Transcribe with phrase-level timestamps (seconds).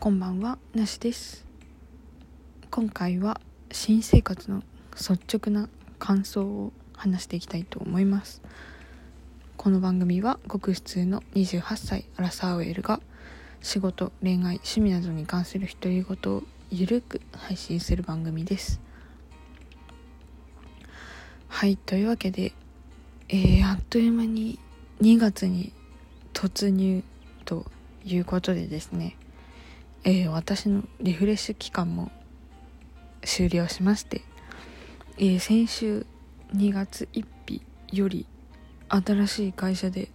[0.00, 1.44] こんばんはなしです。
[2.70, 3.40] 今回は
[3.72, 8.40] 新生活の率直な感想を話していきたいと思います。
[9.56, 13.00] この番組はごく普通の28歳アラサーウェルが
[13.60, 18.80] 仕事恋愛趣味などに関する独り言をゆるく配信する番組です。
[21.48, 22.52] はいというわけで
[23.30, 24.58] えー、あっという間に
[25.02, 25.72] 2月に
[26.32, 27.02] 突入
[27.44, 27.66] と
[28.04, 29.16] いうことでですね、
[30.04, 32.10] えー、私のリフレッシュ期間も
[33.22, 34.22] 終了しまして、
[35.18, 36.06] えー、先週
[36.54, 37.62] 2月1日
[37.92, 38.26] より
[38.88, 40.08] 新しい会社で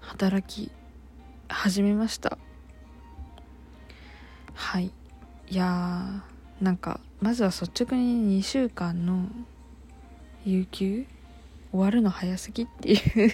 [0.00, 0.70] 働き
[1.48, 2.36] 始めました。
[4.54, 4.92] はい。
[5.48, 9.26] いやーなんかまずは率直に2週間の
[10.44, 11.06] 有給
[11.70, 13.32] 終わるの早すぎっていう。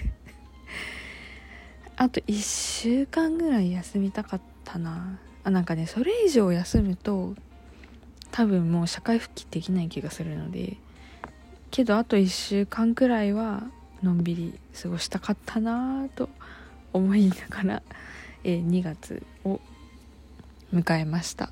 [1.97, 5.19] あと1週間ぐらい休みたかったな。
[5.43, 7.35] あなんかねそれ以上休むと
[8.31, 10.77] 多分もう社会復帰できない気がするので
[11.71, 13.63] けどあと1週間くらいは
[14.01, 16.29] のんびり過ごしたかったなと
[16.91, 17.83] 思いながら、
[18.43, 19.59] えー、2月を
[20.73, 21.51] 迎えました。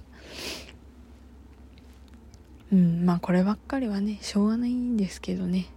[2.71, 5.67] うんまあこればっかりはねしょうがないんですけどね。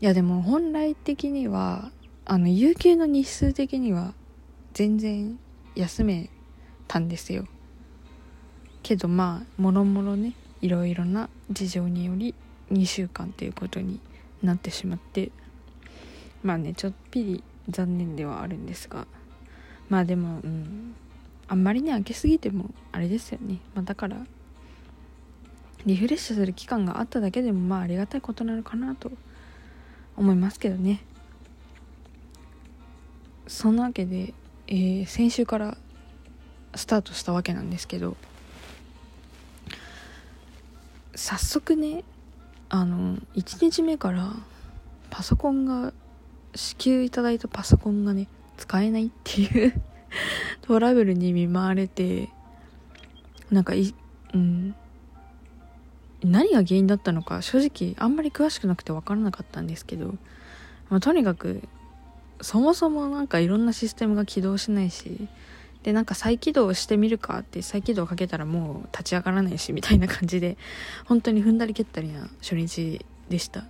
[0.00, 1.90] いやでも本来的には
[2.24, 4.14] あの有給の日数的には
[4.74, 5.38] 全然
[5.74, 6.30] 休め
[6.92, 7.46] たんですよ。
[8.82, 12.34] けどまあもろもろねいろいろな事情により
[12.70, 13.98] 2週間っていうことに
[14.42, 15.30] なってしまって
[16.42, 19.06] まあねちょっぴり残念ではあるんですが
[19.88, 20.94] まあでもうん
[21.48, 24.18] あんまりね開けすぎてもあれですよね、まあ、だから
[25.86, 29.12] リフレッシュする期間があっただけでもまあありがたいことなのかなと
[30.16, 31.02] 思いますけどね。
[33.46, 34.34] そんなわけで、
[34.66, 35.76] えー、先週から
[36.74, 38.16] スタートしたわけなんですけど
[41.14, 42.04] 早速ね
[42.68, 44.32] あの1日目から
[45.10, 45.92] パソコンが
[46.54, 49.82] 支給いただいたパソコンがね使えないっていう
[50.62, 52.30] トラブルに見舞われて
[53.50, 53.94] なんかい
[54.34, 54.74] うん。
[56.24, 60.14] 何が原因だったのか正直あんまり詳しくなくて分からなかったんですけど、
[60.88, 61.62] まあ、とにかく
[62.40, 65.28] そもそもなんかいろんなシステムが起動しないし
[65.82, 70.56] でなんか再起動してみるかって再起動かけたらもう立ち上がらないしみたいな感じで
[71.06, 73.64] 本当に踏んだり蹴ったりな初日でした。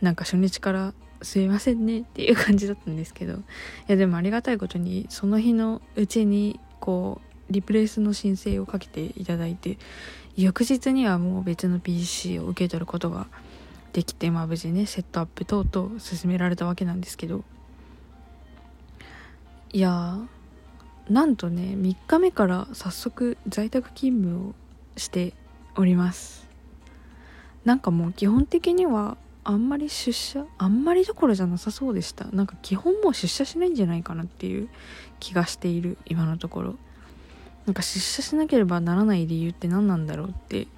[0.00, 3.38] なんか初日からすいませんねっていう感じだったんですけどい
[3.88, 9.78] やでもありがたいことにその日のうちにこうリプレイスの申請をかけていただいて
[10.36, 13.26] 翌日にはもう別の PC を受け取ることが
[13.92, 17.42] できてまあ無事ねセットアップ等々進められたわけなんですけど
[19.72, 20.18] いや
[21.08, 24.54] なんとね3日目から早速在宅勤務を
[24.96, 25.34] して
[25.76, 26.48] おります。
[27.64, 32.26] なんかもう基本的にはあんまり出社あんまりどころじゃなさそうでした。
[32.26, 34.68] なんか基本もう出社しないんじゃないかなっていう
[35.20, 36.74] 気がしている今のところ。
[37.64, 40.68] なんか出社しなければならない理由って何なんだろうって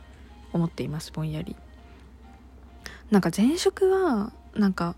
[0.53, 1.57] 思っていますぼんやり。
[3.11, 4.95] なんか前職はなんか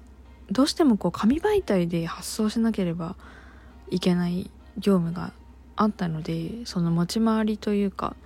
[0.51, 3.17] どうしてもこう紙媒体で発送しなければ
[3.91, 5.33] いけない業務が
[5.77, 8.17] あったのでその持ち回りというか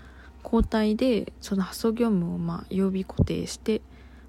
[0.45, 3.83] 交代でその発送業務をまあ曜日固定して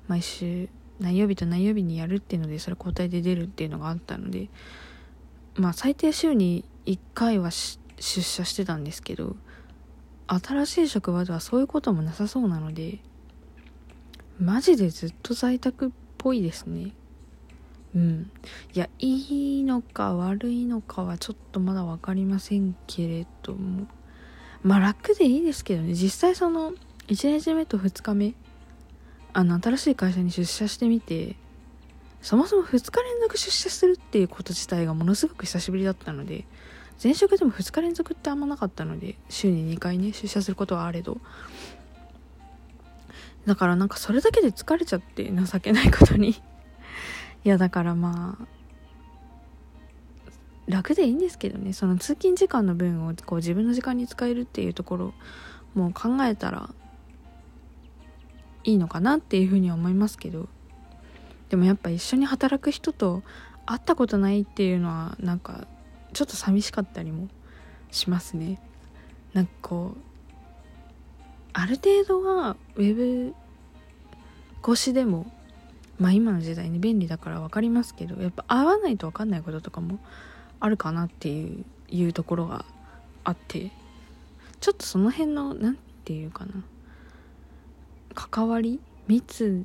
[0.07, 0.69] 毎週
[0.99, 4.49] 何曜日と何曜日にやるっていうのでそれ交代で出るっていうのがあったので
[5.55, 9.35] まあ最低週に1回は出社してたんですけど
[10.27, 12.99] 新しい職場ではそういうこともなさそうなので
[14.39, 16.91] マジでずっと在宅っぽいですね。
[17.97, 18.31] うん。
[18.73, 23.87] いやいいのか悪いのかはちょっとまだ分かりませんけれども。
[24.63, 25.95] まあ楽でいいですけどね。
[25.95, 26.73] 実際その
[27.07, 28.35] 1日目と2日目
[29.33, 31.35] あの新しい会社に出社してみて
[32.21, 36.45] そもそも2日連続出社するっていうこと自体がものすごく久しぶりだったので
[37.01, 41.19] 前職でも2日連続ってあんまなかったので週に2回ね出社することはあれど。
[43.45, 46.35] だからなんかそれだけで疲れちゃって情けないことに
[47.47, 48.45] いやだからまあ
[50.67, 51.71] 楽でいいんですけどね。
[51.71, 55.13] その通勤時間の分をこう自分の時間に使えるっていうところ
[55.73, 56.69] も考えたら
[58.65, 60.49] いいのかなっていうふうには思いますけど。
[61.47, 63.23] でもやっぱ一緒に働く人と
[63.65, 65.67] 会ったことないっていうのはなんか
[66.11, 67.29] ちょっと寂しかったりも
[67.91, 68.59] しますね。
[69.31, 69.99] なんかこう
[71.53, 73.33] ある程度はウェブ
[74.61, 75.31] 越しでも
[75.99, 79.99] まあ今の時代に便利だから分かりますけどやっぱ合わないと分かんないこととかも
[80.59, 82.65] あるかなっていういうところが
[83.23, 83.71] あって
[84.59, 86.51] ちょっとその辺の何て言うかな
[88.13, 89.63] 関わり密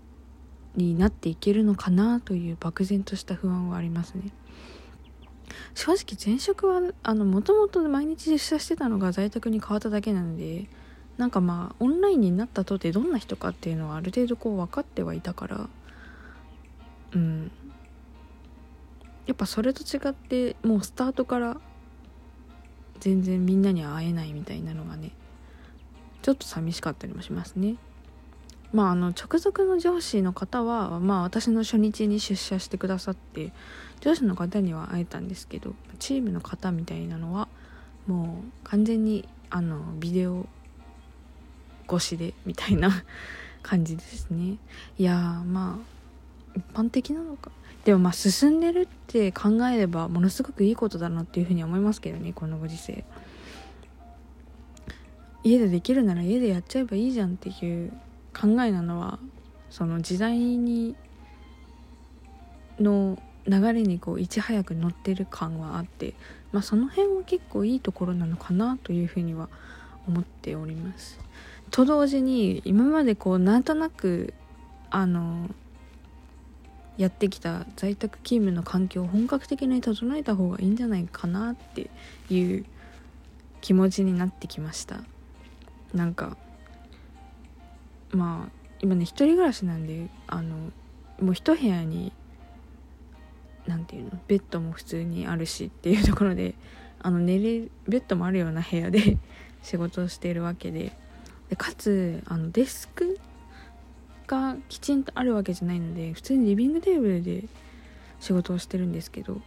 [0.77, 4.31] になっていけるのかなという漠然とした不安はありますね。
[5.75, 10.67] 正直前職はもともと毎日出社してたのが在宅に変わっただけなので
[11.19, 15.69] なんかまあオンラインになったとてどんな人かっていうのはある程度こう分かってはいたから
[17.15, 17.51] うん。
[19.27, 21.57] やっぱそれと違ってもうスタートから
[23.01, 25.13] 全然みんなには会えないみたいなのがね
[26.23, 27.77] ちょっと寂しかったりもしますね。
[28.73, 33.53] まああの直属の上司の方はまあ私の初日に出社してくださって
[34.01, 37.49] 上司の方には会えたんですけどチームの方みたいなのは
[38.07, 40.47] もう完全にあのビデオ
[41.93, 42.91] 越しでみたいな
[43.63, 44.57] 感じですね。
[44.97, 46.02] いやまあ
[46.55, 47.51] 一般的なのか
[47.85, 53.05] でもまあ進んでるって考えればものすごくいいことだなっていうふうに思いますけどねこのご時世
[55.45, 57.91] 家でできるなら家でやっちゃえばいいじゃんっていう
[58.33, 59.19] 考えなのは
[59.71, 60.95] その時代に
[62.79, 66.15] の流れにこういち早く乗ってる感はあって、
[66.53, 69.49] まあ、その辺は結構いいところなのかなというふうには
[70.07, 71.19] 思っております。
[71.71, 74.35] と同時に今までこうなんとなく
[74.91, 75.49] あの
[76.99, 81.91] やってきた在宅勤務の環境を本格的に整えた方がいいんじゃないかなって
[82.29, 82.65] いう
[83.61, 85.01] 気持ちになってきました。
[85.95, 86.37] なんか
[88.11, 90.57] まあ今ね一人暮らしなんであの
[91.21, 92.13] もう一部屋に
[93.67, 96.55] 何ていうのベッドも普通にあるしっていうところで
[97.01, 99.19] あの寝れベッドもあるような部屋で
[99.63, 100.93] 仕事をしているわけで。
[101.49, 103.21] でかつあのデスク
[104.33, 107.45] がきちんとあるわけじゃないので普通にリビングテーブルで
[108.19, 109.43] 仕事をしてるんですけど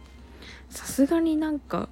[0.70, 1.88] さすがになんか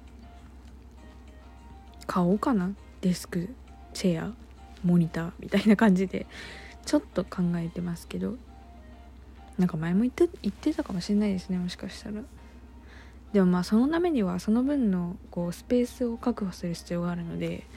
[2.07, 2.73] 買おうかな。
[3.01, 3.49] デスク
[3.93, 4.33] チェア
[4.83, 6.25] モニターみたいな感じで
[6.85, 8.35] ちょっと考えてますけど
[9.59, 12.21] なんか前も言って言ってたかもしれないですねもしかしたら。
[13.33, 17.67] でもまあそのためにはその分のこうスペースを確保する必要があるので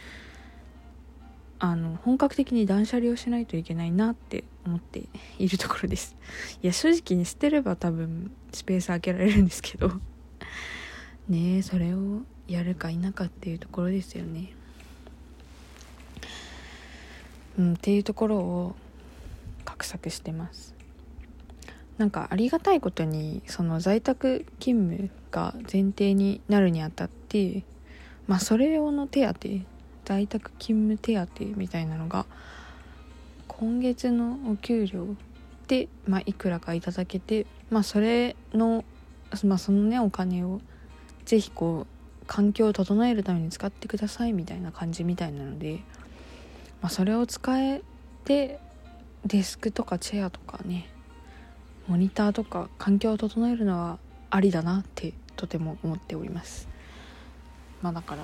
[1.58, 6.14] あの本格的に断捨離をしないといけないなって思っているところです。
[6.62, 10.00] いや正直に捨てれば多分スペース空けられるんですけど。
[11.28, 14.52] ねえそれをやるか否かっていうところですよね。
[17.58, 18.76] うんっていうところを
[19.64, 20.74] 画策してます。
[21.98, 27.64] なんかありがたいことにその在宅勤務が前提になるにあたって
[28.28, 29.34] まあそれ用の手当
[30.04, 32.24] 在宅勤務手当みたいなのが
[33.58, 35.16] 今月のお給料
[35.66, 38.84] で、まあ、いくらかいただけて、まあ、それの、
[39.44, 40.60] まあ、そのねお金を
[41.24, 41.86] 是非こ
[42.22, 45.80] う環境を整えるために使ってくださいみたいな感じみたいなので、
[46.82, 47.82] まあ、それを使え
[48.24, 48.60] て
[49.26, 50.88] デスクとかチェアとかね
[51.88, 53.98] モニターとか環境を整えるのは
[54.30, 56.68] ありだなってとても思っております。
[57.82, 58.22] まあだから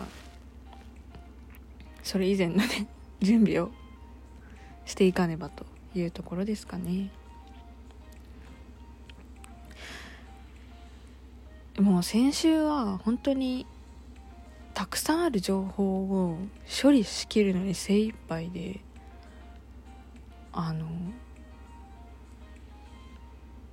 [2.03, 2.87] それ以前のね
[3.21, 3.73] 準備を
[4.87, 5.65] していかねばと
[5.95, 7.11] いうところですかね。
[11.79, 13.67] もう先週は本当に
[14.75, 16.39] たくさんある情報を
[16.83, 18.81] 処理しきるのに精一杯で
[20.53, 20.87] あの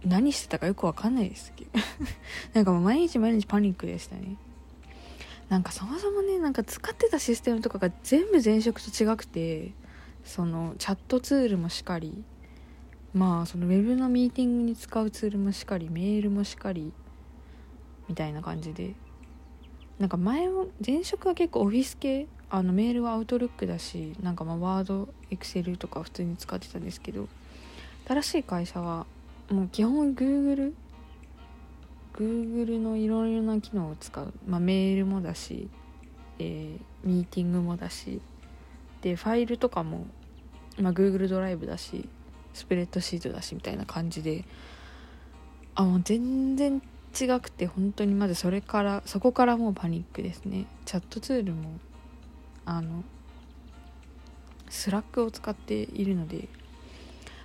[0.03, 1.72] 何してたかよく分かんないですけど。
[2.53, 4.36] なんかもう毎日毎日パニックでしたね。
[5.50, 9.74] なんかそもそもねなんか使ってたシステムとかが全部前職と違くて
[10.24, 12.24] そのチャットツールもしかり
[13.13, 16.94] まあそのウェブのミーティングに使うツールもしかりメールもしかり
[18.08, 18.96] みたいな感じで。
[20.01, 27.30] なんか前も前職は結構オフィス系あのメールはアウトルックだしなんかまあワードエクセルとか普通に使ってたんですけど
[28.08, 29.06] 新しい会社は
[29.51, 30.74] もう基本 Google
[32.16, 35.70] Google のいろいろな機能を使う、まあ、メールもだし、
[36.40, 38.22] えー、ミーティングもだし
[39.01, 40.05] でファイルとかも、
[40.79, 42.08] まあ、Google ドライブだし
[42.53, 44.46] スプレッドシートだしみたいな感じで
[45.75, 46.81] あもう全然
[47.20, 50.65] 違くて本当にまずそれからそこからもうパニックですね。
[50.86, 51.79] チャットツールも
[52.65, 53.03] あの
[54.70, 56.48] スラックを使っているので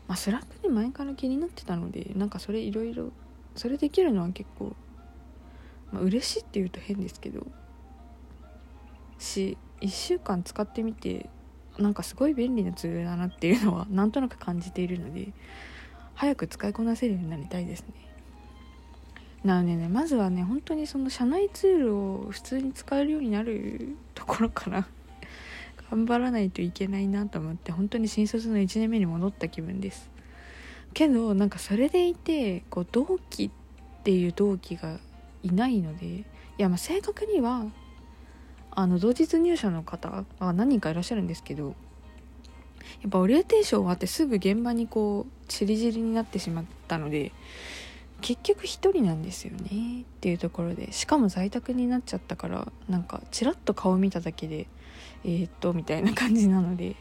[0.07, 3.11] まあスラックで前から気になってたのでなんかそれいろいろ
[3.57, 4.77] それできるのは結構、
[5.91, 7.45] まあ、嬉しいって言うと変ですけど
[9.19, 11.29] し1週間使ってみて
[11.79, 15.29] なんかすごい便利なツールだなっていうのはなんとなく感じているので
[16.15, 17.87] 早く使いこなせるようになりたいですね。
[19.45, 24.89] なのでねまずはね本当にその社内ツールを普通に使えるようになるところから
[25.91, 30.11] 頑張らないといけないなと思って本当に新卒の1年目に戻った気分です。
[30.95, 34.99] けどなんかそれでいてこう同期っていう同期が
[35.43, 36.25] いないのでい
[36.57, 37.67] やまあ正確には
[38.77, 41.75] あの同日入社の方が何人かいらっしゃるんですけど
[43.03, 47.33] やっぱオリエンテーション終わってすぐ現場にこうちりぢりになってしまったので
[48.21, 54.67] 結局一人なんですよねっていうところでしかも在宅になっちゃったからなんかちらっと顔見ただけで
[55.25, 56.97] えー、っとみたいな感じなので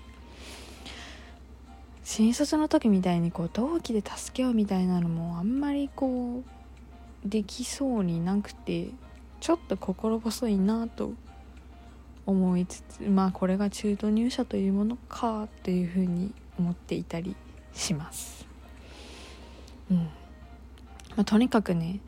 [2.04, 6.44] 新卒の時みたいにこう同期で助けようみたいなのもあんまりこ
[7.26, 8.90] うできそうになくて
[9.40, 11.14] ちょっと心細いなと
[12.26, 17.36] 思いつつまあこれが中途入社というものかというふうに思っていたり
[17.74, 18.48] します。
[19.92, 19.98] うん。
[19.98, 22.00] まあ、とにかくね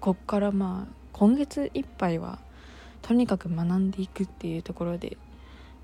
[0.00, 2.38] こっからまあ今月いっぱいは
[3.02, 5.16] とにかく学んでいくっていうところで、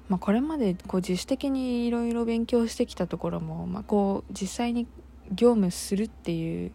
[0.09, 4.87] まあ、これまでこう自主的にいろいろ勉強してきたところも、まあ、こう実際に
[5.33, 6.73] 業務するっていう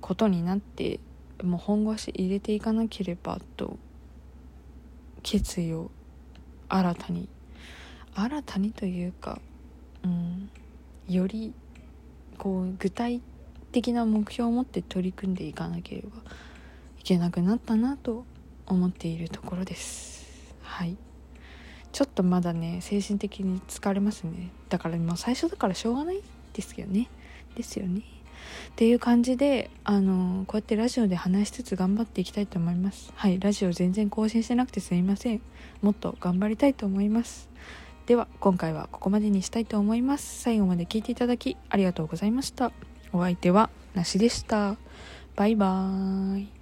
[0.00, 1.00] ことになって
[1.42, 3.76] もう本腰入れていかなければと
[5.24, 5.90] 決意を
[6.68, 7.28] 新たに
[8.14, 9.40] 新たにというか、
[10.04, 10.50] うん、
[11.08, 11.52] より
[12.38, 13.20] こう具体
[13.72, 16.08] 的な目標を持って取り組んでいかなければ
[17.00, 18.24] いけなくなったなと
[18.66, 20.54] 思っているところです。
[20.62, 20.96] はい。
[21.92, 24.50] ちょっとまだね精神的に疲れますね。
[24.68, 27.08] だからもう最初だからしょうがないですよね。
[27.56, 28.02] ですよね。
[28.68, 33.12] っていう感じであのこうやってラジオで話しつつ頑張っていきたいと思います。
[33.14, 35.40] はいラジオ全然更新してなくてすいません。
[35.82, 37.48] もっと頑張りたいと思います。
[38.06, 40.40] では今回はここまでにしたいと思います。
[40.42, 42.72] 最後まで聞いていただきありがとうございました。
[43.12, 44.76] お相手はなしでした。
[45.36, 46.53] バイバーイ。